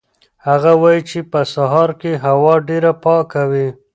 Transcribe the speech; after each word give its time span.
هغه 0.47 0.71
وایي 0.81 1.01
چې 1.09 1.19
په 1.31 1.41
سهار 1.53 1.89
کې 2.01 2.11
هوا 2.25 2.55
ډېره 2.69 2.91
پاکه 3.03 3.43
وي. 3.51 3.69